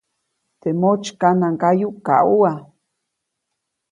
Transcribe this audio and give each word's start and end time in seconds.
Teʼ 0.61 0.75
motsykanaŋgayu 0.81 1.87
kaʼuʼam. 2.05 2.59